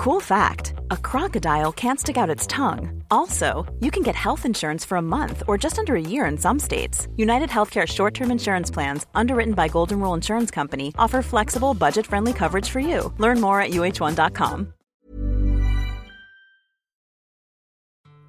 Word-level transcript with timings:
Cool 0.00 0.19
fact 0.19 0.73
a 0.91 0.97
crocodile 0.97 1.71
can't 1.71 1.99
stick 1.99 2.17
out 2.17 2.29
its 2.29 2.47
tongue. 2.47 3.03
Also, 3.09 3.65
you 3.79 3.91
can 3.91 4.03
get 4.03 4.15
health 4.15 4.45
insurance 4.45 4.85
for 4.85 4.97
a 4.97 5.01
month 5.01 5.43
or 5.47 5.57
just 5.57 5.79
under 5.79 5.95
a 5.95 6.01
year 6.01 6.25
in 6.25 6.37
some 6.37 6.59
states. 6.59 7.07
United 7.17 7.49
Healthcare 7.49 7.87
short 7.87 8.13
term 8.13 8.31
insurance 8.31 8.71
plans, 8.71 9.05
underwritten 9.15 9.53
by 9.53 9.67
Golden 9.67 9.99
Rule 9.99 10.13
Insurance 10.13 10.51
Company, 10.51 10.93
offer 10.97 11.21
flexible, 11.21 11.73
budget 11.73 12.05
friendly 12.07 12.33
coverage 12.33 12.69
for 12.69 12.79
you. 12.79 13.13
Learn 13.17 13.41
more 13.41 13.61
at 13.61 13.71
uh1.com. 13.71 14.73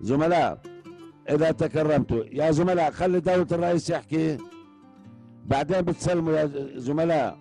زملاء 0.01 0.59
إذا 1.31 1.51
تكرمتوا 1.51 2.25
يا 2.33 2.51
زملاء 2.51 2.91
خلي 2.91 3.21
دولة 3.21 3.47
الرئيس 3.53 3.91
يحكي 3.91 4.39
بعدين 5.47 5.81
بتسلموا 5.81 6.33
يا 6.33 6.51
زملاء 6.77 7.39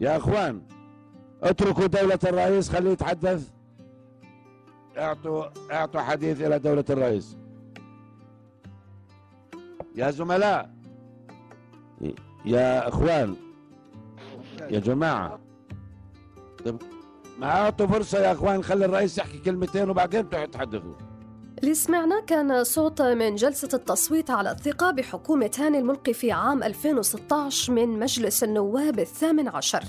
يا 0.00 0.16
أخوان 0.16 0.62
اتركوا 1.42 1.86
دولة 1.86 2.18
الرئيس 2.24 2.70
خليه 2.70 2.90
يتحدث. 2.90 3.48
اعطوا 4.98 5.44
اعطوا 5.72 6.00
حديث 6.00 6.40
إلى 6.40 6.58
دولة 6.58 6.84
الرئيس. 6.90 7.36
يا 9.94 10.10
زملاء. 10.10 10.70
يا 12.44 12.88
أخوان. 12.88 13.36
يا 14.70 14.80
جماعة. 14.80 15.38
طب 16.64 16.82
ما 17.38 17.46
أعطوا 17.46 17.86
فرصة 17.86 18.18
يا 18.18 18.32
أخوان 18.32 18.64
خلي 18.64 18.84
الرئيس 18.84 19.18
يحكي 19.18 19.38
كلمتين 19.38 19.90
وبعدين 19.90 20.30
تحدثوا. 20.30 20.94
اللي 21.62 21.74
سمعناه 21.74 22.20
كان 22.20 22.64
صوت 22.64 23.02
من 23.02 23.34
جلسة 23.34 23.68
التصويت 23.74 24.30
على 24.30 24.50
الثقة 24.50 24.90
بحكومة 24.90 25.50
هاني 25.58 25.78
الملقي 25.78 26.12
في 26.12 26.32
عام 26.32 26.62
2016 26.62 27.72
من 27.72 27.98
مجلس 27.98 28.44
النواب 28.44 28.98
الثامن 28.98 29.48
عشر. 29.48 29.84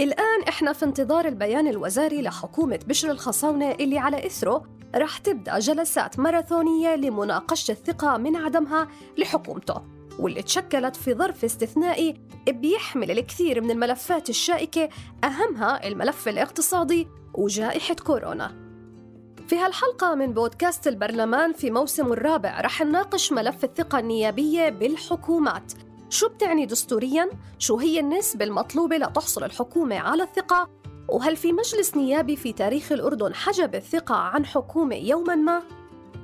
الآن 0.00 0.42
إحنا 0.48 0.72
في 0.72 0.84
انتظار 0.84 1.24
البيان 1.28 1.68
الوزاري 1.68 2.22
لحكومة 2.22 2.80
بشر 2.86 3.10
الخصاونة 3.10 3.70
اللي 3.70 3.98
على 3.98 4.26
إثره 4.26 4.64
رح 4.94 5.18
تبدأ 5.18 5.58
جلسات 5.58 6.18
ماراثونية 6.18 6.96
لمناقشة 6.96 7.72
الثقة 7.72 8.16
من 8.16 8.36
عدمها 8.36 8.88
لحكومته 9.18 9.82
واللي 10.18 10.42
تشكلت 10.42 10.96
في 10.96 11.14
ظرف 11.14 11.44
استثنائي 11.44 12.20
بيحمل 12.48 13.10
الكثير 13.10 13.60
من 13.60 13.70
الملفات 13.70 14.30
الشائكة 14.30 14.88
أهمها 15.24 15.86
الملف 15.88 16.28
الاقتصادي 16.28 17.08
وجائحة 17.34 17.94
كورونا. 17.94 18.62
في 19.48 19.58
هالحلقة 19.58 20.14
من 20.14 20.32
بودكاست 20.32 20.88
البرلمان 20.88 21.52
في 21.52 21.70
موسم 21.70 22.12
الرابع 22.12 22.60
رح 22.60 22.82
نناقش 22.82 23.32
ملف 23.32 23.64
الثقة 23.64 23.98
النيابية 23.98 24.68
بالحكومات 24.68 25.72
شو 26.12 26.28
بتعني 26.28 26.66
دستورياً؟ 26.66 27.30
شو 27.58 27.76
هي 27.76 28.00
النسبة 28.00 28.44
المطلوبة 28.44 28.96
لتحصل 28.96 29.44
الحكومة 29.44 29.98
على 29.98 30.22
الثقة؟ 30.22 30.68
وهل 31.08 31.36
في 31.36 31.52
مجلس 31.52 31.96
نيابي 31.96 32.36
في 32.36 32.52
تاريخ 32.52 32.92
الأردن 32.92 33.34
حجب 33.34 33.74
الثقة 33.74 34.14
عن 34.14 34.46
حكومة 34.46 34.96
يوماً 34.96 35.34
ما؟ 35.34 35.62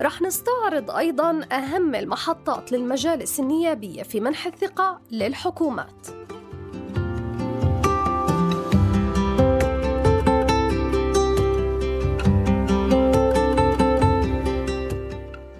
رح 0.02 0.22
نستعرض 0.22 0.90
أيضاً 0.90 1.40
أهم 1.52 1.94
المحطات 1.94 2.72
للمجالس 2.72 3.40
النيابية 3.40 4.02
في 4.02 4.20
منح 4.20 4.46
الثقة 4.46 5.00
للحكومات 5.10 6.17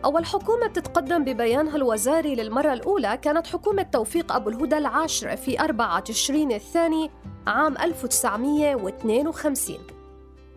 أول 0.09 0.27
حكومة 0.27 0.67
تتقدم 0.67 1.25
ببيانها 1.25 1.77
الوزاري 1.77 2.35
للمرة 2.35 2.73
الأولى 2.73 3.17
كانت 3.23 3.47
حكومة 3.47 3.83
توفيق 3.83 4.33
أبو 4.33 4.49
الهدى 4.51 4.79
العاشرة 4.79 5.35
في 5.35 5.61
4 5.61 6.01
تشرين 6.01 6.53
الثاني 6.53 7.11
عام 7.47 7.79
1952 7.79 9.77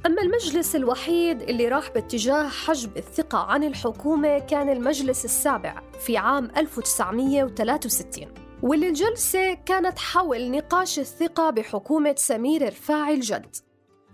أما 0.06 0.22
المجلس 0.22 0.76
الوحيد 0.76 1.42
اللي 1.42 1.68
راح 1.68 1.92
باتجاه 1.92 2.48
حجب 2.48 2.98
الثقة 2.98 3.38
عن 3.38 3.64
الحكومة 3.64 4.40
كان 4.40 4.70
المجلس 4.70 5.26
السابع 5.26 5.82
في 6.00 6.18
عام 6.18 6.52
1963 6.58 8.28
واللي 8.64 8.90
الجلسة 8.90 9.54
كانت 9.54 10.00
حول 10.00 10.52
نقاش 10.52 11.00
الثقة 11.00 11.50
بحكومة 11.50 12.16
سمير 12.18 12.68
رفاعي 12.68 13.14
الجد 13.14 13.56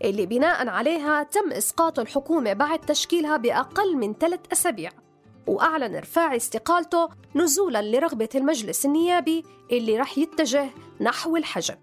اللي 0.03 0.25
بناء 0.25 0.67
عليها 0.67 1.23
تم 1.23 1.51
إسقاط 1.51 1.99
الحكومة 1.99 2.53
بعد 2.53 2.79
تشكيلها 2.79 3.37
بأقل 3.37 3.97
من 3.97 4.13
ثلاث 4.13 4.39
أسابيع. 4.51 5.06
وأعلن 5.47 5.95
رفاعي 5.95 6.37
استقالته 6.37 7.09
نزولاً 7.35 7.81
لرغبة 7.81 8.29
المجلس 8.35 8.85
النيابي 8.85 9.43
اللي 9.71 9.97
رح 9.97 10.17
يتجه 10.17 10.69
نحو 11.01 11.37
الحجب 11.37 11.77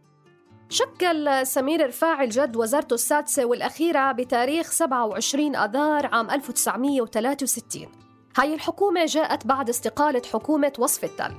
شكل 0.69 1.47
سمير 1.47 1.87
رفاعي 1.87 2.25
الجد 2.25 2.57
وزارته 2.57 2.95
السادسة 2.95 3.45
والأخيرة 3.45 4.13
بتاريخ 4.13 4.71
27 4.71 5.57
آذار 5.57 6.07
عام 6.07 6.31
1963 6.31 7.89
هاي 8.37 8.55
الحكومة 8.55 9.05
جاءت 9.05 9.47
بعد 9.47 9.69
استقالة 9.69 10.23
حكومة 10.33 10.73
وصف 10.79 11.05
التل. 11.05 11.35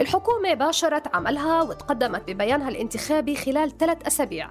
الحكومة 0.00 0.54
باشرت 0.54 1.14
عملها 1.14 1.62
وتقدمت 1.62 2.30
ببيانها 2.30 2.68
الانتخابي 2.68 3.36
خلال 3.36 3.78
ثلاث 3.78 4.06
أسابيع. 4.06 4.50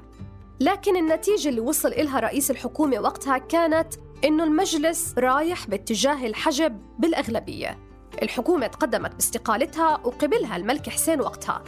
لكن 0.60 0.96
النتيجة 0.96 1.50
اللي 1.50 1.62
وصل 1.62 1.90
إلها 1.90 2.20
رئيس 2.20 2.52
الحكومة 2.52 3.00
وقتها 3.00 3.38
كانت 3.38 3.94
إنه 4.24 4.44
المجلس 4.44 5.14
رايح 5.18 5.68
باتجاه 5.68 6.26
الحجب 6.26 6.82
بالأغلبية. 7.00 7.80
الحكومة 8.22 8.68
تقدمت 8.68 9.16
باستقالتها 9.16 10.00
وقبلها 10.04 10.56
الملك 10.56 10.90
حسين 10.90 11.22
وقتها 11.22 11.64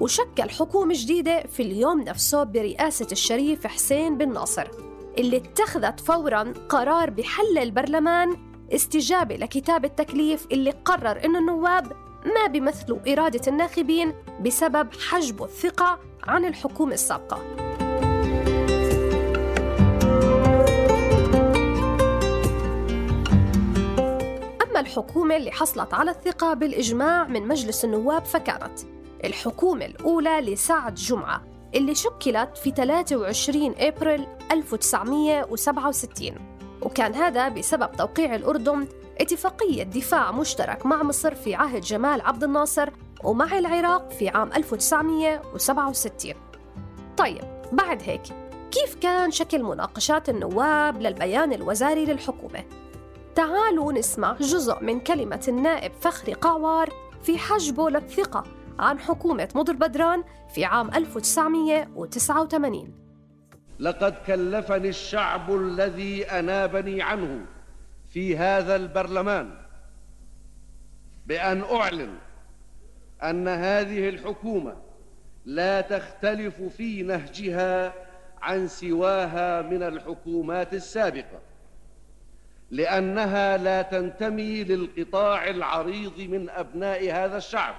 وشكل 0.00 0.50
حكومة 0.50 0.94
جديدة 0.96 1.42
في 1.42 1.62
اليوم 1.62 2.00
نفسه 2.00 2.42
برئاسة 2.42 3.06
الشريف 3.12 3.66
حسين 3.66 4.18
بن 4.18 4.32
ناصر 4.32 4.68
اللي 5.18 5.36
اتخذت 5.36 6.00
فوراً 6.00 6.52
قرار 6.68 7.10
بحل 7.10 7.58
البرلمان 7.58 8.36
استجابة 8.72 9.36
لكتاب 9.36 9.84
التكليف 9.84 10.46
اللي 10.52 10.70
قرر 10.70 11.24
إنه 11.24 11.38
النواب 11.38 11.92
ما 12.26 12.46
بيمثلوا 12.46 13.12
إرادة 13.12 13.40
الناخبين 13.48 14.14
بسبب 14.40 14.88
حجب 15.08 15.42
الثقة 15.42 15.98
عن 16.24 16.44
الحكومة 16.44 16.94
السابقة. 16.94 17.67
الحكومة 24.88 25.36
اللي 25.36 25.50
حصلت 25.50 25.94
على 25.94 26.10
الثقة 26.10 26.54
بالإجماع 26.54 27.24
من 27.24 27.48
مجلس 27.48 27.84
النواب 27.84 28.24
فكانت 28.24 28.80
الحكومة 29.24 29.84
الأولى 29.84 30.40
لسعد 30.40 30.94
جمعة 30.94 31.42
اللي 31.74 31.94
شكلت 31.94 32.58
في 32.58 32.70
23 32.70 33.74
أبريل 33.78 34.26
1967 34.52 36.30
وكان 36.82 37.14
هذا 37.14 37.48
بسبب 37.48 37.92
توقيع 37.92 38.34
الأردن 38.34 38.86
اتفاقية 39.20 39.82
دفاع 39.82 40.32
مشترك 40.32 40.86
مع 40.86 41.02
مصر 41.02 41.34
في 41.34 41.54
عهد 41.54 41.80
جمال 41.80 42.20
عبد 42.20 42.44
الناصر 42.44 42.90
ومع 43.24 43.58
العراق 43.58 44.10
في 44.10 44.28
عام 44.28 44.52
1967 44.52 46.32
طيب 47.16 47.44
بعد 47.72 48.02
هيك 48.02 48.22
كيف 48.70 48.94
كان 48.94 49.30
شكل 49.30 49.62
مناقشات 49.62 50.28
النواب 50.28 51.02
للبيان 51.02 51.52
الوزاري 51.52 52.04
للحكومة؟ 52.04 52.64
تعالوا 53.38 53.92
نسمع 53.92 54.36
جزء 54.40 54.84
من 54.84 55.00
كلمة 55.00 55.44
النائب 55.48 55.92
فخري 55.92 56.32
قعوار 56.32 56.88
في 57.22 57.38
حجبه 57.38 57.90
للثقة 57.90 58.44
عن 58.78 58.98
حكومة 58.98 59.48
مضر 59.54 59.72
بدران 59.72 60.24
في 60.54 60.64
عام 60.64 60.94
1989 60.94 62.94
لقد 63.78 64.14
كلفني 64.26 64.88
الشعب 64.88 65.54
الذي 65.54 66.24
أنابني 66.24 67.02
عنه 67.02 67.46
في 68.08 68.36
هذا 68.36 68.76
البرلمان 68.76 69.50
بأن 71.26 71.62
أعلن 71.62 72.14
أن 73.22 73.48
هذه 73.48 74.08
الحكومة 74.08 74.76
لا 75.44 75.80
تختلف 75.80 76.62
في 76.62 77.02
نهجها 77.02 77.94
عن 78.42 78.68
سواها 78.68 79.62
من 79.62 79.82
الحكومات 79.82 80.74
السابقة. 80.74 81.47
لأنها 82.70 83.56
لا 83.56 83.82
تنتمي 83.82 84.64
للقطاع 84.64 85.48
العريض 85.50 86.20
من 86.20 86.50
أبناء 86.50 87.12
هذا 87.12 87.36
الشعب 87.36 87.74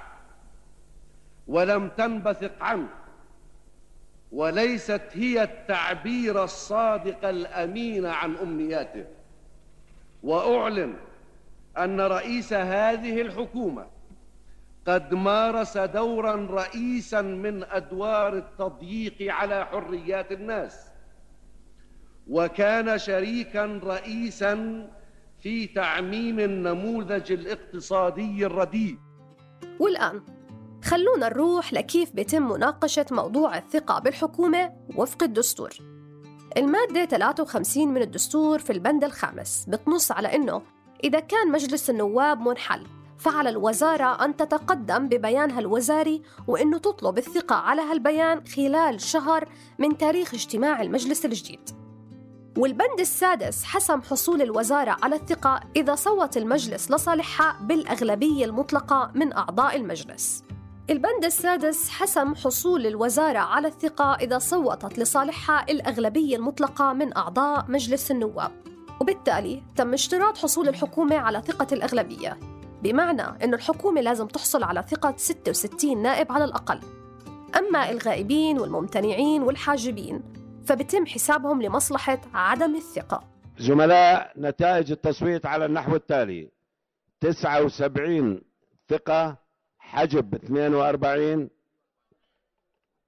ولم 1.48 1.90
تنبثق 1.90 2.64
عنه 2.64 2.88
وليست 4.32 5.02
هي 5.14 5.44
التعبير 5.44 6.44
الصادق 6.44 7.28
الأمين 7.28 8.06
عن 8.06 8.36
أمنياته. 8.36 9.06
وأعلن 10.24 10.94
أن 11.78 12.02
رئيس 12.02 12.54
هذه 12.54 13.22
الحكومة 13.22 13.86
قد 14.88 15.14
مارس 15.14 15.78
دورا 15.78 16.48
رئيسا 16.52 17.22
من 17.22 17.64
أدوار 17.64 18.38
التضييق 18.38 19.34
على 19.34 19.66
حريات 19.66 20.32
الناس. 20.32 20.89
وكان 22.30 22.98
شريكا 22.98 23.80
رئيسا 23.84 24.86
في 25.40 25.68
تعميم 25.68 26.40
النموذج 26.40 27.32
الاقتصادي 27.32 28.46
الرديء. 28.46 28.98
والآن 29.80 30.22
خلونا 30.84 31.30
نروح 31.30 31.74
لكيف 31.74 32.12
بيتم 32.12 32.52
مناقشة 32.52 33.06
موضوع 33.12 33.58
الثقة 33.58 34.00
بالحكومة 34.00 34.74
وفق 34.96 35.24
الدستور. 35.24 35.70
المادة 36.58 37.06
53 37.06 37.88
من 37.88 38.02
الدستور 38.02 38.60
في 38.60 38.74
البند 38.74 39.04
الخامس 39.04 39.66
بتنص 39.68 40.12
على 40.12 40.36
إنه 40.36 40.62
إذا 41.04 41.20
كان 41.20 41.52
مجلس 41.52 41.90
النواب 41.90 42.40
منحل 42.40 42.84
فعلى 43.18 43.50
الوزارة 43.50 44.26
أن 44.26 44.36
تتقدم 44.36 45.08
ببيانها 45.10 45.60
الوزاري 45.60 46.22
وأنه 46.48 46.78
تطلب 46.78 47.18
الثقة 47.18 47.56
على 47.56 47.82
هالبيان 47.82 48.48
خلال 48.48 49.02
شهر 49.02 49.50
من 49.80 49.98
تاريخ 49.98 50.34
اجتماع 50.34 50.82
المجلس 50.82 51.26
الجديد. 51.26 51.89
والبند 52.58 53.00
السادس 53.00 53.64
حسم 53.64 54.02
حصول 54.02 54.42
الوزارة 54.42 54.98
على 55.04 55.16
الثقة 55.16 55.60
إذا 55.76 55.96
صوت 55.96 56.38
المجلس 56.38 56.92
لصالحها 56.92 57.58
بالأغلبية 57.62 58.46
المطلقة 58.46 59.12
من 59.16 59.34
أعضاء 59.34 59.76
المجلس. 59.76 60.44
البند 60.90 61.26
السادس 61.26 61.90
حسم 61.90 62.36
حصول 62.36 62.88
الوزارة 62.88 63.40
على 63.40 63.68
الثقة 63.68 64.16
إذا 64.16 64.40
صوتت 64.40 65.00
لصالحها 65.00 65.66
الأغلبية 65.70 66.36
المطلقة 66.36 66.94
من 66.94 67.18
أعضاء 67.18 67.66
مجلس 67.70 68.12
النواب. 68.12 68.52
وبالتالي 69.02 69.64
تم 69.76 69.94
اشتراط 69.94 70.38
حصول 70.38 70.68
الحكومة 70.68 71.16
على 71.18 71.42
ثقة 71.48 71.68
الأغلبية. 71.72 72.40
بمعنى 72.84 73.22
أن 73.22 73.54
الحكومة 73.54 74.02
لازم 74.02 74.28
تحصل 74.28 74.64
على 74.64 74.86
ثقة 74.90 75.14
66 75.18 76.02
نائب 76.02 76.32
على 76.32 76.44
الأقل. 76.44 76.80
أما 77.58 77.92
الغائبين 77.92 78.60
والممتنعين 78.60 79.44
والحاجبين 79.44 80.39
فبتم 80.70 81.06
حسابهم 81.06 81.62
لمصلحة 81.62 82.22
عدم 82.34 82.76
الثقة. 82.76 83.24
زملاء 83.58 84.34
نتائج 84.38 84.92
التصويت 84.92 85.46
على 85.46 85.66
النحو 85.66 85.96
التالي. 85.96 86.50
79 87.22 88.42
ثقة 88.90 89.38
حجب 89.80 90.36
42 90.36 91.50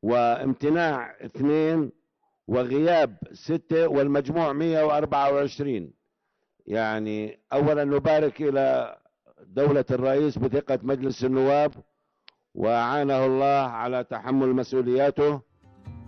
وامتناع 0.02 1.16
2 1.26 1.92
وغياب 2.48 3.18
6 3.34 3.88
والمجموع 3.88 4.54
124 4.54 5.94
يعني 6.68 7.40
أولا 7.54 7.84
نبارك 7.84 8.42
إلى 8.42 8.98
دولة 9.46 9.86
الرئيس 9.92 10.38
بثقة 10.38 10.80
مجلس 10.84 11.24
النواب 11.24 11.72
وأعانه 12.56 13.26
الله 13.26 13.70
على 13.72 14.04
تحمل 14.04 14.54
مسؤولياته. 14.54 15.42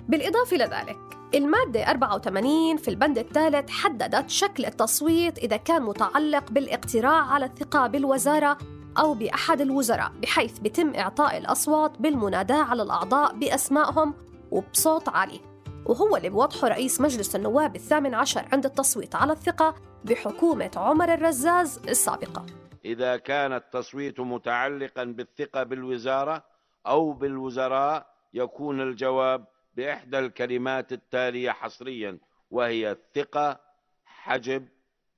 بالإضافة 0.08 0.58
لذلك 0.58 1.23
المادة 1.36 1.92
84 1.92 2.78
في 2.78 2.88
البند 2.88 3.18
الثالث 3.18 3.70
حددت 3.70 4.30
شكل 4.30 4.66
التصويت 4.66 5.38
إذا 5.38 5.58
كان 5.58 5.82
متعلق 5.82 6.52
بالاقتراع 6.52 7.26
على 7.26 7.46
الثقة 7.46 7.88
بالوزارة 7.88 8.58
أو 9.00 9.14
بأحد 9.14 9.62
الوزراء 9.62 10.12
بحيث 10.22 10.60
بتم 10.60 10.96
إعطاء 10.96 11.38
الأصوات 11.38 12.02
بالمناداة 12.02 12.64
على 12.64 12.84
الأعضاء 12.84 13.36
بأسمائهم 13.36 14.14
وبصوت 14.52 15.10
عالي. 15.10 15.40
وهو 15.86 16.18
اللي 16.18 16.30
بوضحه 16.30 16.68
رئيس 16.68 17.02
مجلس 17.02 17.36
النواب 17.36 17.76
الثامن 17.76 18.14
عشر 18.14 18.46
عند 18.52 18.66
التصويت 18.66 19.16
على 19.16 19.34
الثقة 19.34 19.76
بحكومة 20.06 20.72
عمر 20.76 21.14
الرزاز 21.14 21.80
السابقة. 21.90 22.46
إذا 22.86 23.18
كان 23.18 23.54
التصويت 23.54 24.20
متعلقا 24.20 25.04
بالثقة 25.04 25.64
بالوزارة 25.64 26.44
أو 26.88 27.12
بالوزراء 27.12 28.14
يكون 28.34 28.82
الجواب 28.82 29.53
بإحدى 29.76 30.20
الكلمات 30.20 30.92
التالية 30.92 31.52
حصريا 31.52 32.18
وهي 32.52 32.92
الثقة 32.92 33.60
حجب 34.06 34.68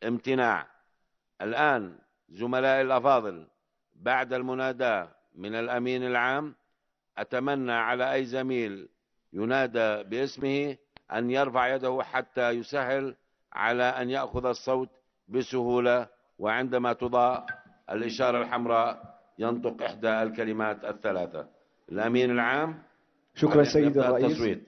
امتناع. 0.04 0.68
الآن 1.42 1.98
زملائي 2.30 2.82
الأفاضل 2.82 3.48
بعد 3.96 4.34
المناداة 4.34 5.10
من 5.36 5.56
الأمين 5.56 6.04
العام 6.04 6.56
أتمنى 7.18 7.72
على 7.72 8.14
أي 8.14 8.26
زميل 8.26 8.90
ينادى 9.34 10.04
باسمه 10.04 10.78
أن 11.14 11.32
يرفع 11.32 11.76
يده 11.76 12.04
حتى 12.04 12.50
يسهل 12.50 13.16
على 13.54 13.84
أن 13.84 14.10
يأخذ 14.10 14.46
الصوت 14.46 14.90
بسهولة 15.28 16.08
وعندما 16.40 16.94
تضاء 16.94 17.46
الإشارة 17.90 18.42
الحمراء 18.42 19.16
ينطق 19.40 19.84
إحدى 19.84 20.10
الكلمات 20.24 20.86
الثلاثة. 20.86 21.48
الأمين 21.92 22.32
العام 22.32 22.84
شكرا 23.36 23.64
سيد 23.64 23.98
الرئيس. 23.98 24.60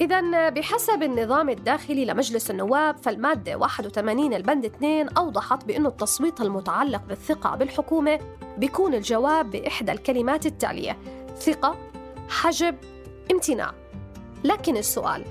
إذا 0.00 0.48
بحسب 0.48 1.02
النظام 1.02 1.48
الداخلي 1.48 2.04
لمجلس 2.04 2.50
النواب 2.50 2.96
فالمادة 2.96 3.56
81 3.56 4.34
البند 4.34 4.64
2 4.64 5.08
أوضحت 5.08 5.64
بأن 5.64 5.86
التصويت 5.86 6.40
المتعلق 6.40 7.02
بالثقة 7.08 7.56
بالحكومة 7.56 8.18
بيكون 8.58 8.94
الجواب 8.94 9.50
بإحدى 9.50 9.92
الكلمات 9.92 10.46
التالية 10.46 10.98
ثقة 11.36 11.76
حجب 12.28 12.74
امتناع. 13.32 13.72
لكن 14.44 14.76
السؤال 14.76 15.24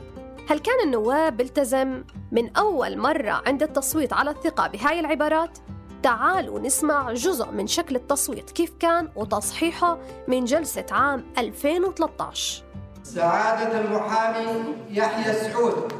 هل 0.50 0.60
كان 0.60 0.82
النواب 0.86 1.38
بالتزم 1.38 2.04
من 2.32 2.58
أول 2.58 2.98
مرة 2.98 3.42
عند 3.48 3.64
التصويت 3.64 4.14
على 4.14 4.32
الثقة 4.32 4.68
بهاي 4.68 5.00
العبارات؟ 5.00 5.58
تعالوا 6.04 6.60
نسمع 6.60 7.14
جزء 7.14 7.52
من 7.52 7.68
شكل 7.68 7.96
التصويت 7.96 8.52
كيف 8.52 8.72
كان 8.80 9.10
وتصحيحه 9.16 9.98
من 10.28 10.46
جلسة 10.46 10.86
عام 10.92 11.26
2013 11.38 12.64
سعادة 13.04 13.80
المحامي 13.80 14.76
يحيى 14.90 15.32
السعود 15.32 15.94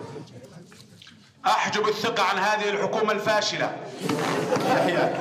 أحجب 1.46 1.88
الثقة 1.88 2.24
عن 2.24 2.38
هذه 2.38 2.70
الحكومة 2.70 3.12
الفاشلة. 3.12 3.72
يحيى 4.72 5.14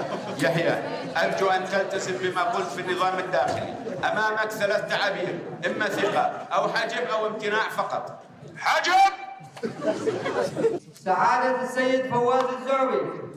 يحيى 0.43 0.83
أرجو 1.17 1.47
أن 1.47 1.65
تلتزم 1.65 2.13
بما 2.23 2.43
قلت 2.43 2.67
في 2.67 2.81
النظام 2.81 3.19
الداخلي. 3.19 3.75
أمامك 4.05 4.51
ثلاث 4.51 4.91
تعابير 4.91 5.39
إما 5.67 5.89
ثقة 5.89 6.21
أو 6.53 6.69
حجب 6.69 7.07
أو 7.07 7.27
امتناع 7.27 7.69
فقط. 7.69 8.23
حجب! 8.57 9.13
سعادة 11.05 11.63
السيد 11.63 12.11
فواز 12.11 12.45
الزعبي. 12.61 13.30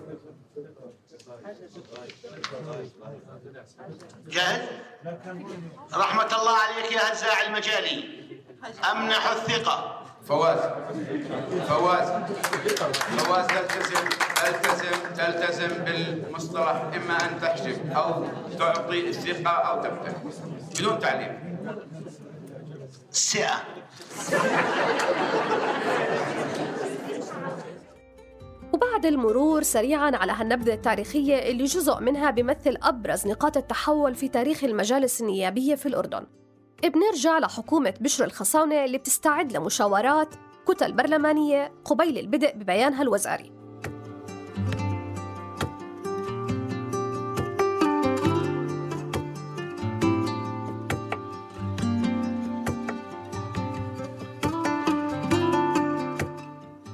جاهز؟ 4.28 4.62
رحمة 5.94 6.38
الله 6.42 6.58
عليك 6.58 6.92
يا 6.92 7.14
هزاع 7.14 7.42
المجالي. 7.48 8.04
أمنح 8.92 9.32
الثقة. 9.32 10.04
فواز. 10.28 10.60
فواز. 11.68 12.08
فواز 13.18 13.48
تلتزم 13.48 14.10
تلتزم 14.36 15.14
تلتزم 15.16 15.84
بالمصطلح. 15.84 16.92
إما 16.96 17.26
أن 17.26 17.42
تحجب 17.42 17.92
أو 17.92 18.28
تعطي 18.60 19.10
الثقة 19.10 19.52
أو 19.52 19.82
تمتنع 19.84 20.18
بدون 20.80 21.00
تعليم. 21.00 21.58
سئة 23.12 23.62
وبعد 28.94 29.06
المرور 29.06 29.64
سريعا 29.64 30.16
على 30.16 30.32
هالنبذة 30.32 30.74
التاريخية 30.74 31.36
اللي 31.36 31.64
جزء 31.64 32.00
منها 32.00 32.32
بيمثل 32.32 32.78
أبرز 32.84 33.28
نقاط 33.28 33.58
التحول 33.58 34.16
في 34.16 34.28
تاريخ 34.28 34.64
المجالس 34.64 35.22
النيابية 35.22 35.76
في 35.76 35.86
الأردن. 35.86 36.26
بنرجع 36.84 37.40
لحكومة 37.40 37.94
بشر 38.02 38.26
الخصاونة 38.26 38.86
اللي 38.86 38.98
بتستعد 38.98 39.58
لمشاورات 39.58 40.36
كتل 40.68 40.92
برلمانية 40.92 41.72
قبيل 41.86 42.18
البدء 42.18 42.54
ببيانها 42.56 43.02
الوزاري. 43.02 43.52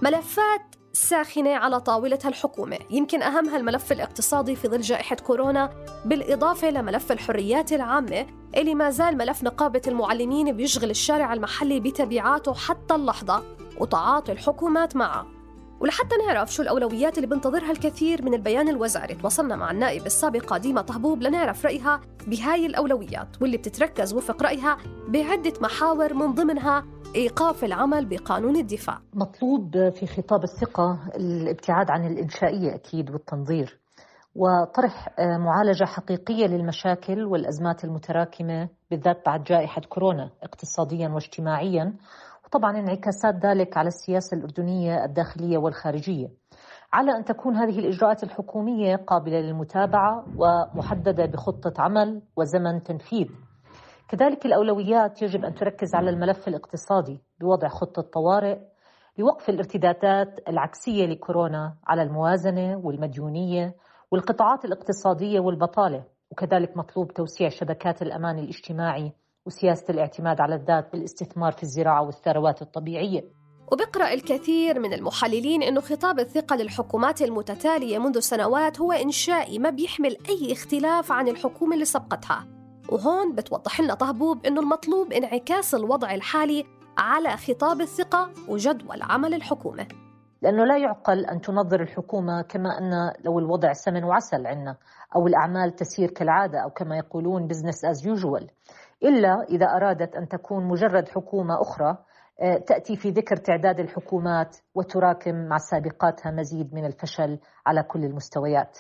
ملفات 0.02 0.69
ساخنة 1.10 1.56
على 1.56 1.80
طاولتها 1.80 2.30
الحكومة. 2.30 2.78
يمكن 2.90 3.22
أهمها 3.22 3.58
الملف 3.58 3.92
الاقتصادي 3.92 4.56
في 4.56 4.68
ظل 4.68 4.82
جائحة 4.82 5.16
كورونا 5.16 5.70
بالإضافة 6.06 6.70
لملف 6.70 7.12
الحريات 7.12 7.74
العامة 7.74 8.26
اللي 8.58 8.76
ما 8.76 8.90
زال 8.90 9.18
ملف 9.18 9.44
نقابة 9.44 9.82
المعلمين 9.88 10.52
بيشغل 10.52 10.90
الشارع 10.90 11.34
المحلي 11.34 11.80
بتبعاته 11.80 12.54
حتى 12.54 12.96
اللحظة 12.96 13.44
وتعاطي 13.78 14.32
الحكومات 14.32 14.96
معه. 14.96 15.28
ولحتى 15.80 16.16
نعرف 16.28 16.54
شو 16.54 16.62
الأولويات 16.64 17.18
اللي 17.18 17.28
بنتظرها 17.28 17.72
الكثير 17.72 18.26
من 18.26 18.34
البيان 18.34 18.70
الوزاري 18.70 19.16
تواصلنا 19.16 19.56
مع 19.56 19.72
النائب 19.72 20.06
السابقة 20.06 20.58
ديما 20.58 20.82
طهبوب 20.82 21.22
لنعرف 21.24 21.66
رأيها 21.66 22.02
بهاي 22.28 22.66
الأولويات 22.66 23.28
واللي 23.42 23.58
بتتركز 23.58 24.14
وفق 24.14 24.44
رأيها 24.44 24.78
بعدة 25.08 25.54
محاور 25.62 26.14
من 26.14 26.34
ضمنها 26.34 26.86
إيقاف 27.16 27.64
العمل 27.64 28.06
بقانون 28.06 28.56
الدفاع. 28.56 28.98
مطلوب 29.14 29.90
في 29.90 30.08
خطاب 30.08 30.44
الثقة 30.44 31.00
الابتعاد 31.16 31.92
عن 31.92 32.06
الإنشائية 32.06 32.76
أكيد 32.76 33.12
والتنظير 33.12 33.80
وطرح 34.36 35.10
معالجة 35.20 35.86
حقيقية 35.86 36.48
للمشاكل 36.48 37.24
والأزمات 37.24 37.84
المتراكمة 37.84 38.70
بالذات 38.92 39.26
بعد 39.26 39.44
جائحة 39.44 39.82
كورونا 39.90 40.30
اقتصاديا 40.44 41.10
واجتماعيا 41.10 41.94
وطبعا 42.46 42.80
انعكاسات 42.80 43.46
ذلك 43.46 43.78
على 43.78 43.88
السياسة 43.88 44.38
الأردنية 44.38 45.06
الداخلية 45.06 45.58
والخارجية. 45.58 46.28
على 46.94 47.12
أن 47.12 47.24
تكون 47.26 47.56
هذه 47.56 47.80
الإجراءات 47.80 48.24
الحكومية 48.24 48.96
قابلة 48.96 49.40
للمتابعة 49.40 50.26
ومحددة 50.38 51.26
بخطة 51.26 51.74
عمل 51.82 52.22
وزمن 52.36 52.84
تنفيذ. 52.84 53.28
كذلك 54.10 54.46
الأولويات 54.46 55.22
يجب 55.22 55.46
أن 55.46 55.56
تركز 55.56 55.96
على 55.96 56.10
الملف 56.10 56.48
الاقتصادي 56.48 57.20
بوضع 57.40 57.68
خطة 57.68 58.02
طوارئ 58.02 58.58
لوقف 59.18 59.50
الارتدادات 59.50 60.40
العكسية 60.48 61.06
لكورونا 61.06 61.76
على 61.88 62.04
الموازنة 62.04 62.78
والمديونية 62.84 63.76
والقطاعات 64.12 64.66
الاقتصادية 64.66 65.40
والبطالة 65.40 66.04
وكذلك 66.32 66.78
مطلوب 66.78 67.14
توسيع 67.14 67.50
شبكات 67.50 68.02
الأمان 68.02 68.40
الاجتماعي 68.40 69.14
وسياسة 69.46 69.86
الاعتماد 69.90 70.42
على 70.42 70.56
الذات 70.56 70.92
بالاستثمار 70.92 71.52
في 71.52 71.64
الزراعة 71.64 72.06
والثروات 72.06 72.62
الطبيعية. 72.62 73.24
وبقرأ 73.72 74.14
الكثير 74.14 74.80
من 74.80 74.94
المحللين 74.94 75.64
أنه 75.64 75.82
خطاب 75.82 76.20
الثقة 76.20 76.56
للحكومات 76.56 77.22
المتتالية 77.22 77.98
منذ 77.98 78.20
سنوات 78.20 78.82
هو 78.82 78.92
إنشائي 78.92 79.60
ما 79.60 79.70
بيحمل 79.70 80.18
أي 80.30 80.54
اختلاف 80.54 81.12
عن 81.12 81.28
الحكومة 81.28 81.74
اللي 81.74 81.86
سبقتها. 81.86 82.59
وهون 82.92 83.36
بتوضح 83.36 83.82
لنا 83.82 83.94
طهبوب 83.94 84.46
أنه 84.46 84.62
المطلوب 84.62 85.14
انعكاس 85.14 85.76
الوضع 85.76 86.14
الحالي 86.14 86.66
على 86.98 87.38
خطاب 87.38 87.82
الثقة 87.82 88.30
وجدول 88.48 89.02
عمل 89.02 89.34
الحكومة. 89.34 89.88
لأنه 90.42 90.66
لا 90.66 90.78
يعقل 90.78 91.26
أن 91.26 91.42
تنظر 91.42 91.82
الحكومة 91.82 92.42
كما 92.42 92.78
أن 92.78 93.14
لو 93.26 93.40
الوضع 93.40 93.74
سمن 93.74 94.04
وعسل 94.04 94.48
عندنا 94.48 94.78
أو 95.16 95.28
الأعمال 95.28 95.76
تسير 95.76 96.10
كالعادة 96.10 96.60
أو 96.60 96.70
كما 96.70 96.98
يقولون 96.98 97.48
business 97.48 97.90
as 97.92 98.06
usual. 98.06 98.48
إلا 99.04 99.44
إذا 99.50 99.66
أرادت 99.66 100.16
أن 100.16 100.28
تكون 100.28 100.68
مجرد 100.68 101.10
حكومة 101.10 101.62
أخرى 101.62 101.98
آه، 102.42 102.58
تأتي 102.58 102.96
في 102.96 103.10
ذكر 103.10 103.36
تعداد 103.36 103.80
الحكومات 103.80 104.58
وتراكم 104.76 105.36
مع 105.36 105.58
سابقاتها 105.58 106.32
مزيد 106.32 106.74
من 106.74 106.86
الفشل 106.86 107.40
على 107.66 107.84
كل 107.84 108.06
المستويات. 108.06 108.78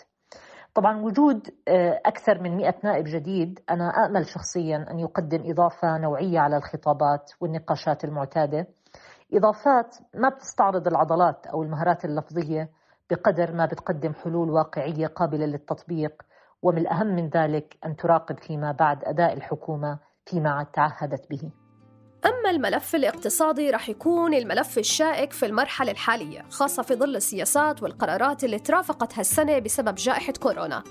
طبعا 0.76 1.02
وجود 1.02 1.48
آه، 1.68 2.02
أكثر 2.06 2.42
من 2.42 2.58
100 2.58 2.74
نائب 2.84 3.06
جديد 3.06 3.60
أنا 3.70 3.90
أأمل 3.90 4.26
شخصيا 4.26 4.86
أن 4.92 5.00
يقدم 5.00 5.52
إضافة 5.52 5.98
نوعية 5.98 6.40
على 6.40 6.58
الخطابات 6.58 7.32
والنقاشات 7.42 8.04
المعتادة. 8.04 8.68
إضافات 9.34 9.96
ما 10.16 10.30
بتستعرض 10.30 10.88
العضلات 10.88 11.48
أو 11.48 11.64
المهارات 11.64 12.06
اللفظية 12.06 12.70
بقدر 13.10 13.52
ما 13.54 13.66
بتقدم 13.66 14.14
حلول 14.14 14.50
واقعية 14.50 15.08
قابلة 15.08 15.46
للتطبيق 15.46 16.22
ومن 16.62 16.78
الأهم 16.78 17.08
من 17.08 17.30
ذلك 17.30 17.78
أن 17.86 17.96
تراقب 17.96 18.40
فيما 18.40 18.72
بعد 18.72 19.04
أداء 19.04 19.34
الحكومة 19.34 20.00
فيما 20.26 20.66
تعهدت 20.74 21.30
به. 21.30 21.52
أما 22.26 22.50
الملف 22.50 22.96
الاقتصادي 22.96 23.70
رح 23.70 23.90
يكون 23.90 24.34
الملف 24.34 24.78
الشائك 24.78 25.34
في 25.34 25.46
المرحلة 25.46 25.92
الحالية 25.92 26.46
خاصة 26.50 26.84
في 26.84 26.96
ظل 26.96 27.16
السياسات 27.16 27.84
والقرارات 27.84 28.44
اللي 28.44 28.60
ترافقت 28.60 29.18
هالسنة 29.18 29.60
بسبب 29.60 29.96
جائحة 29.96 30.34
كورونا. 30.34 30.84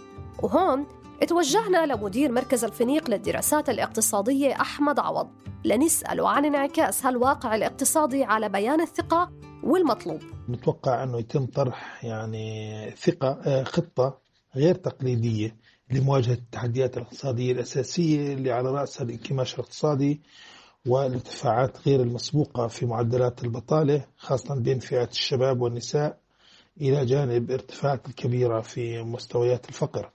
وهون 0.42 0.86
توجهنا 1.28 1.86
لمدير 1.86 2.32
مركز 2.32 2.64
الفنيق 2.64 3.10
للدراسات 3.10 3.68
الاقتصادية 3.68 4.60
أحمد 4.60 4.98
عوض 4.98 5.28
لنسأله 5.64 6.28
عن 6.28 6.44
انعكاس 6.44 7.06
هالواقع 7.06 7.54
الاقتصادي 7.54 8.24
على 8.24 8.48
بيان 8.48 8.80
الثقة 8.80 9.30
والمطلوب. 9.62 10.20
متوقع 10.48 11.02
أنه 11.02 11.18
يتم 11.18 11.46
طرح 11.46 12.04
يعني 12.04 12.90
ثقة 12.90 13.40
آه، 13.46 13.62
خطة 13.62 14.18
غير 14.56 14.74
تقليدية 14.74 15.56
لمواجهة 15.90 16.32
التحديات 16.32 16.96
الاقتصادية 16.96 17.52
الأساسية 17.52 18.32
اللي 18.34 18.52
على 18.52 18.70
رأسها 18.70 19.04
الانكماش 19.04 19.54
الاقتصادي. 19.54 20.20
والارتفاعات 20.86 21.88
غير 21.88 22.00
المسبوقة 22.02 22.66
في 22.66 22.86
معدلات 22.86 23.44
البطالة 23.44 24.04
خاصة 24.16 24.54
بين 24.54 24.78
فئات 24.78 25.12
الشباب 25.12 25.60
والنساء 25.60 26.18
إلى 26.80 27.06
جانب 27.06 27.50
ارتفاعات 27.50 28.08
الكبيرة 28.08 28.60
في 28.60 29.02
مستويات 29.02 29.68
الفقر. 29.68 30.10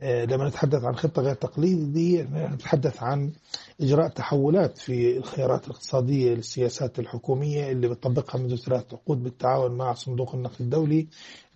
آه، 0.00 0.24
لما 0.24 0.48
نتحدث 0.48 0.84
عن 0.84 0.96
خطة 0.96 1.22
غير 1.22 1.34
تقليدية 1.34 2.22
نتحدث 2.54 3.02
عن 3.02 3.32
إجراء 3.80 4.08
تحولات 4.08 4.78
في 4.78 5.16
الخيارات 5.16 5.64
الاقتصادية 5.66 6.34
للسياسات 6.34 6.98
الحكومية 6.98 7.70
اللي 7.72 7.88
بتطبقها 7.88 8.38
منذ 8.38 8.56
ثلاث 8.56 8.94
عقود 8.94 9.22
بالتعاون 9.22 9.72
مع 9.76 9.94
صندوق 9.94 10.34
النقد 10.34 10.60
الدولي 10.60 11.06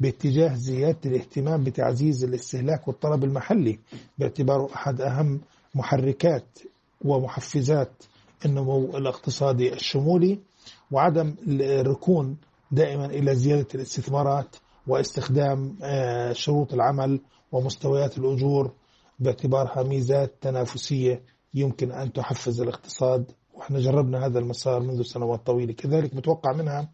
باتجاه 0.01 0.55
زيادة 0.55 0.99
الاهتمام 1.07 1.65
بتعزيز 1.65 2.25
الاستهلاك 2.25 2.89
والطلب 2.89 3.25
المحلي 3.25 3.79
باعتباره 4.19 4.71
أحد 4.75 5.01
أهم 5.01 5.41
محركات 5.75 6.59
ومحفزات 7.05 7.93
النمو 8.45 8.97
الاقتصادي 8.97 9.73
الشمولي 9.73 10.39
وعدم 10.91 11.35
الركون 11.61 12.37
دائما 12.73 13.07
إلى 13.07 13.35
زيادة 13.35 13.67
الاستثمارات 13.75 14.57
واستخدام 14.87 15.77
آه، 15.83 16.33
شروط 16.33 16.75
العمل 16.75 17.21
ومستويات 17.53 18.19
الأجور 18.19 18.73
باعتبارها 19.19 19.83
ميزات 19.83 20.35
تنافسية 20.41 21.23
يمكن 21.55 21.93
أن 21.93 22.13
تحفز 22.13 22.61
الاقتصاد. 22.61 23.33
وإحنا 23.55 23.79
جربنا 23.81 24.27
هذا 24.27 24.39
المسار 24.39 24.81
منذ 24.81 25.03
سنوات 25.03 25.47
طويلة. 25.47 25.73
كذلك 25.73 26.15
متوقع 26.15 26.53
منها 26.53 26.91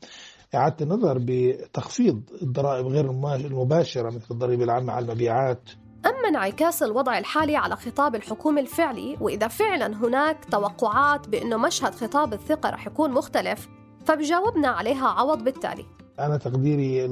إعادة 0.55 0.77
النظر 0.85 1.19
بتخفيض 1.21 2.23
الضرائب 2.43 2.87
غير 2.87 3.11
المباشرة 3.35 4.11
مثل 4.11 4.27
الضريبة 4.31 4.65
العامة 4.65 4.93
على 4.93 5.05
المبيعات. 5.05 5.71
أما 6.07 6.29
انعكاس 6.29 6.83
الوضع 6.83 7.19
الحالي 7.19 7.57
على 7.57 7.77
خطاب 7.77 8.15
الحكومة 8.15 8.61
الفعلي 8.61 9.17
وإذا 9.21 9.49
فعلا 9.49 9.87
هناك 9.87 10.45
توقعات 10.51 11.29
بأنه 11.29 11.57
مشهد 11.57 11.95
خطاب 11.95 12.33
الثقة 12.33 12.71
رح 12.71 12.87
يكون 12.87 13.13
مختلف 13.13 13.69
فبجاوبنا 14.05 14.69
عليها 14.69 15.09
عوض 15.09 15.45
بالتالي. 15.45 15.85
أنا 16.19 16.37
تقديري 16.37 17.09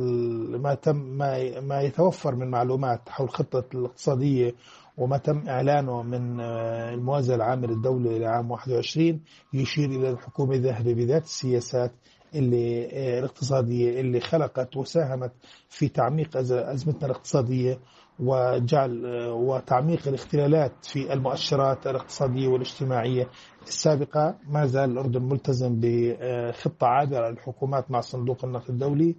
ما 0.58 0.74
تم 0.74 0.96
ما 0.96 1.60
ما 1.60 1.80
يتوفر 1.80 2.34
من 2.34 2.50
معلومات 2.50 3.08
حول 3.08 3.26
الخطة 3.26 3.64
الاقتصادية 3.74 4.54
وما 4.96 5.16
تم 5.18 5.48
إعلانه 5.48 6.02
من 6.02 6.40
آه، 6.40 6.94
الموازنة 6.94 7.36
العامة 7.36 7.66
للدولة 7.66 8.18
لعام 8.18 8.50
21 8.50 9.20
يشير 9.52 9.90
إلى 9.90 10.10
الحكومة 10.10 10.56
ذاهبة 10.56 10.94
بذات 10.94 11.24
السياسات 11.24 11.92
اللي 12.34 12.88
آه، 12.92 13.18
الاقتصادية 13.18 14.00
اللي 14.00 14.20
خلقت 14.20 14.76
وساهمت 14.76 15.32
في 15.68 15.88
تعميق 15.88 16.36
أزمتنا 16.36 17.06
الاقتصادية 17.06 17.78
وجعل 18.20 19.06
آه، 19.06 19.32
وتعميق 19.32 20.08
الاختلالات 20.08 20.72
في 20.82 21.12
المؤشرات 21.12 21.86
الاقتصادية 21.86 22.48
والاجتماعية 22.48 23.28
السابقة 23.62 24.34
ما 24.48 24.66
زال 24.66 24.90
الأردن 24.90 25.22
ملتزم 25.22 25.80
بخطة 25.80 26.86
عابرة 26.86 27.30
للحكومات 27.30 27.90
مع 27.90 28.00
صندوق 28.00 28.44
النقد 28.44 28.70
الدولي 28.70 29.16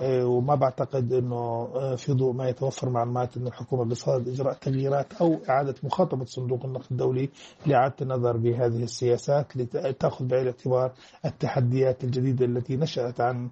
آه، 0.00 0.26
وما 0.26 0.54
بعتقد 0.54 1.12
إنه 1.12 1.36
آه، 1.74 1.94
في 1.94 2.12
ضوء 2.12 2.32
ما 2.32 2.48
يتوفر 2.48 2.88
معلومات 2.90 3.36
انه 3.36 3.48
الحكومة 3.48 3.84
بصدد 3.84 4.28
إجراء 4.28 4.52
تغييرات 4.54 5.12
أو 5.20 5.38
إعادة 5.48 5.74
مخاطبة 5.82 6.24
صندوق 6.24 6.64
النقد 6.64 6.86
الدولي 6.90 7.28
لإعادة 7.66 7.94
النظر 8.02 8.36
بهذه 8.36 8.82
السياسات 8.82 9.56
لتأخذ 9.56 10.24
بعين 10.26 10.42
الاعتبار 10.42 10.92
التحديات 11.24 12.04
الجديدة 12.04 12.44
التي 12.46 12.76
نشأت 12.76 13.20
عن 13.20 13.50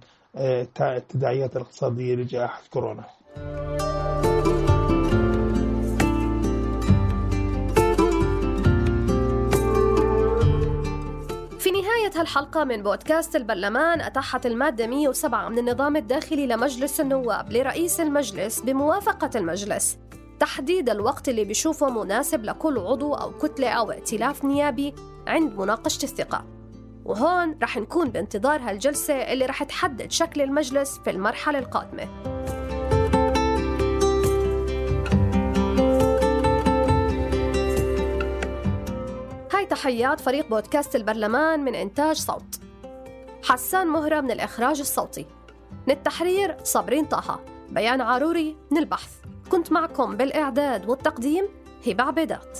التداعيات 0.81 1.55
الاقتصادية 1.55 2.15
لجائحة 2.15 2.61
كورونا. 2.69 3.05
نهاية 11.67 12.11
هالحلقة 12.15 12.63
من 12.63 12.83
بودكاست 12.83 13.35
البرلمان 13.35 14.01
أتاحت 14.01 14.45
المادة 14.45 14.87
107 14.87 15.49
من 15.49 15.59
النظام 15.59 15.95
الداخلي 15.95 16.47
لمجلس 16.47 16.99
النواب 16.99 17.51
لرئيس 17.51 17.99
المجلس 17.99 18.59
بموافقة 18.59 19.29
المجلس. 19.35 19.97
تحديد 20.39 20.89
الوقت 20.89 21.29
اللي 21.29 21.45
بيشوفه 21.45 21.89
مناسب 21.89 22.43
لكل 22.43 22.77
عضو 22.79 23.13
أو 23.13 23.37
كتلة 23.37 23.69
أو 23.69 23.91
ائتلاف 23.91 24.45
نيابي 24.45 24.95
عند 25.27 25.59
مناقشة 25.59 26.03
الثقة. 26.03 26.45
وهون 27.05 27.57
رح 27.61 27.77
نكون 27.77 28.09
بانتظار 28.09 28.61
هالجلسة 28.61 29.13
اللي 29.13 29.45
رح 29.45 29.63
تحدد 29.63 30.11
شكل 30.11 30.41
المجلس 30.41 30.99
في 30.99 31.09
المرحلة 31.09 31.59
القادمة. 31.59 32.07
تحيات 39.69 40.19
فريق 40.19 40.49
بودكاست 40.49 40.95
البرلمان 40.95 41.59
من 41.59 41.75
إنتاج 41.75 42.15
صوت. 42.15 42.59
حسان 43.43 43.87
مهرة 43.87 44.21
من 44.21 44.31
الإخراج 44.31 44.79
الصوتي. 44.79 45.25
من 45.87 45.93
التحرير 45.93 46.57
صابرين 46.63 47.05
طه. 47.05 47.39
بيان 47.69 48.01
عاروري 48.01 48.57
من 48.71 48.77
البحث. 48.77 49.11
كنت 49.51 49.71
معكم 49.71 50.17
بالإعداد 50.17 50.89
والتقديم 50.89 51.47
هبة 51.87 52.03
عبيدات. 52.03 52.59